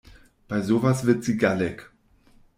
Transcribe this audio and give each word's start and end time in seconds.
Bei 0.47 0.61
sowas 0.63 1.05
wird 1.05 1.23
sie 1.23 1.37
gallig. 1.37 1.91